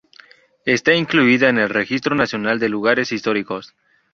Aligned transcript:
Está 0.65 0.95
incluida 0.95 1.47
en 1.49 1.59
el 1.59 1.69
Registro 1.69 2.15
Nacional 2.15 2.57
de 2.57 2.69
Lugares 2.69 3.11
Históricos. 3.11 3.75